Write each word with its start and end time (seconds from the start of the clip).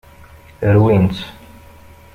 Rwin-tt. 0.75 1.21